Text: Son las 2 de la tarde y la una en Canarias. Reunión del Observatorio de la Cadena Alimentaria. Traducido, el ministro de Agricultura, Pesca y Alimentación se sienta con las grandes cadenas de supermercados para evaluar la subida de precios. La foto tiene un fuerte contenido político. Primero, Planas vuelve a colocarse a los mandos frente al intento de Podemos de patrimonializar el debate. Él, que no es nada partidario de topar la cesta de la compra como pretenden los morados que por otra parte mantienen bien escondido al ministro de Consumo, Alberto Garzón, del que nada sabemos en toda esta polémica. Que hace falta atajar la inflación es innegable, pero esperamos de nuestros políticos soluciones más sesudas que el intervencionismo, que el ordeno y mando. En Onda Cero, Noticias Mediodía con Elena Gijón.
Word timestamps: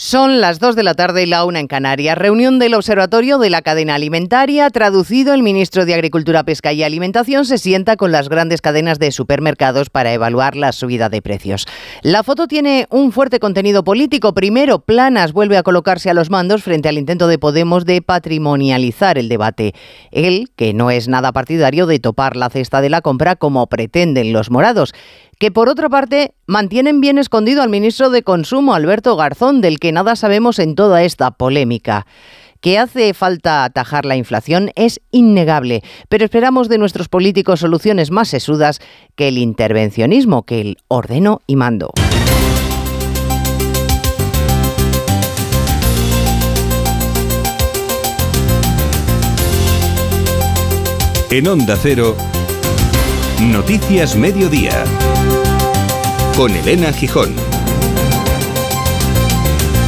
Son 0.00 0.40
las 0.40 0.60
2 0.60 0.76
de 0.76 0.84
la 0.84 0.94
tarde 0.94 1.24
y 1.24 1.26
la 1.26 1.44
una 1.44 1.58
en 1.58 1.66
Canarias. 1.66 2.16
Reunión 2.16 2.60
del 2.60 2.74
Observatorio 2.74 3.38
de 3.38 3.50
la 3.50 3.62
Cadena 3.62 3.96
Alimentaria. 3.96 4.70
Traducido, 4.70 5.34
el 5.34 5.42
ministro 5.42 5.86
de 5.86 5.94
Agricultura, 5.94 6.44
Pesca 6.44 6.72
y 6.72 6.84
Alimentación 6.84 7.44
se 7.44 7.58
sienta 7.58 7.96
con 7.96 8.12
las 8.12 8.28
grandes 8.28 8.60
cadenas 8.60 9.00
de 9.00 9.10
supermercados 9.10 9.90
para 9.90 10.12
evaluar 10.12 10.54
la 10.54 10.70
subida 10.70 11.08
de 11.08 11.20
precios. 11.20 11.66
La 12.02 12.22
foto 12.22 12.46
tiene 12.46 12.86
un 12.90 13.10
fuerte 13.10 13.40
contenido 13.40 13.82
político. 13.82 14.34
Primero, 14.34 14.78
Planas 14.78 15.32
vuelve 15.32 15.56
a 15.56 15.64
colocarse 15.64 16.08
a 16.08 16.14
los 16.14 16.30
mandos 16.30 16.62
frente 16.62 16.88
al 16.88 16.96
intento 16.96 17.26
de 17.26 17.40
Podemos 17.40 17.84
de 17.84 18.00
patrimonializar 18.00 19.18
el 19.18 19.28
debate. 19.28 19.74
Él, 20.12 20.52
que 20.54 20.74
no 20.74 20.92
es 20.92 21.08
nada 21.08 21.32
partidario 21.32 21.86
de 21.86 21.98
topar 21.98 22.36
la 22.36 22.50
cesta 22.50 22.80
de 22.80 22.90
la 22.90 23.00
compra 23.00 23.34
como 23.34 23.66
pretenden 23.66 24.32
los 24.32 24.48
morados 24.48 24.94
que 25.38 25.52
por 25.52 25.68
otra 25.68 25.88
parte 25.88 26.34
mantienen 26.46 27.00
bien 27.00 27.18
escondido 27.18 27.62
al 27.62 27.68
ministro 27.68 28.10
de 28.10 28.22
Consumo, 28.22 28.74
Alberto 28.74 29.16
Garzón, 29.16 29.60
del 29.60 29.78
que 29.78 29.92
nada 29.92 30.16
sabemos 30.16 30.58
en 30.58 30.74
toda 30.74 31.02
esta 31.04 31.30
polémica. 31.30 32.06
Que 32.60 32.76
hace 32.76 33.14
falta 33.14 33.62
atajar 33.62 34.04
la 34.04 34.16
inflación 34.16 34.72
es 34.74 35.00
innegable, 35.12 35.82
pero 36.08 36.24
esperamos 36.24 36.68
de 36.68 36.78
nuestros 36.78 37.08
políticos 37.08 37.60
soluciones 37.60 38.10
más 38.10 38.28
sesudas 38.28 38.80
que 39.14 39.28
el 39.28 39.38
intervencionismo, 39.38 40.42
que 40.42 40.60
el 40.60 40.76
ordeno 40.88 41.40
y 41.46 41.54
mando. 41.54 41.92
En 51.30 51.46
Onda 51.46 51.76
Cero, 51.80 52.16
Noticias 53.40 54.16
Mediodía 54.16 54.84
con 56.38 56.54
Elena 56.54 56.92
Gijón. 56.92 57.47